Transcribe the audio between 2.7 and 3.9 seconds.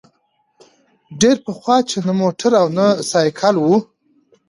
نه سایکل وو